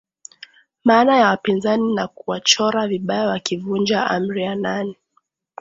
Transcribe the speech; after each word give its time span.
maana 0.83 1.17
ya 1.17 1.27
wapinzani 1.27 1.95
na 1.95 2.07
kuwachora 2.07 2.87
vibaya 2.87 3.27
wakivunja 3.27 4.05
amri 4.07 4.43
ya 4.43 4.55
nane 4.55 4.95